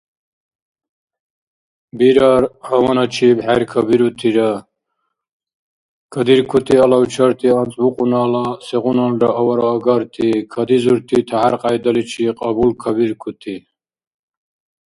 Бирар 1.97 2.43
гьаваначиб 2.65 3.37
хӀеркабирутира, 3.45 4.51
кадиркути 6.13 6.75
алавчарти 6.85 7.47
анцӀбукьунала 7.59 8.45
сегъуналра 8.65 9.29
авараагарти, 9.39 10.27
кадизурти 10.53 11.17
тяхӀяр-кьяйдаличи 11.27 12.23
кьабулкабиркути. 12.39 13.55